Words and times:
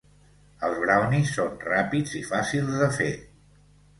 Els 0.67 0.79
brownies 0.83 1.33
són 1.39 1.59
ràpids 1.67 2.17
i 2.19 2.23
fàcils 2.31 2.75
de 2.79 2.87
fer. 2.97 3.13